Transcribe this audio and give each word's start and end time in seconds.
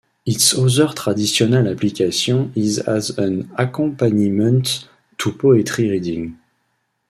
Its 0.25 0.55
other 0.57 0.91
traditional 0.95 1.67
application 1.67 2.51
is 2.55 2.79
as 2.79 3.11
an 3.19 3.51
accompaniment 3.55 4.87
to 5.19 5.31
poetry 5.31 5.91
readings. 5.91 6.33